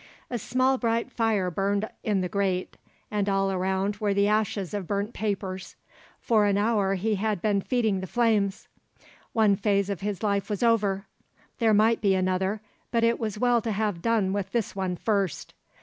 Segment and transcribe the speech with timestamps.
[0.31, 2.75] A small bright fire burned in the grate,
[3.11, 5.75] and all around were the ashes of burnt papers.
[6.19, 8.67] For an hour he had been feeding the flames.
[9.33, 11.05] One phase of his life was over;
[11.59, 15.53] there might be another, but it was well to have done with this one first.